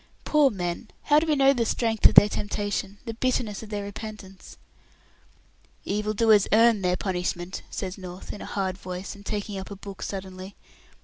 [0.25, 0.89] "Poor men!
[1.03, 4.57] How do we know the strength of their temptation, the bitterness of their repentance?"
[5.85, 9.75] "Evil doers earn their punishment," says North, in a hard voice, and taking up a
[9.75, 10.55] book suddenly.